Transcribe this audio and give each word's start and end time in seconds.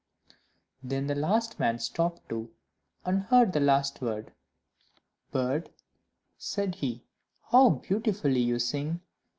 Then 0.81 1.05
the 1.05 1.13
last 1.13 1.59
man 1.59 1.77
stopped 1.77 2.27
too, 2.27 2.49
and 3.05 3.21
heard 3.25 3.53
the 3.53 3.59
last 3.59 4.01
word. 4.01 4.33
"Bird," 5.31 5.69
said 6.39 6.73
he, 6.73 7.03
"how 7.51 7.69
beautifully 7.69 8.39
you 8.41 8.57
sing! 8.57 9.01